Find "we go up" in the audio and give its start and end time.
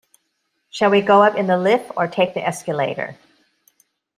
0.89-1.35